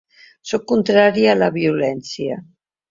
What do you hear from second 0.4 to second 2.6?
Sóc contrari a la violència.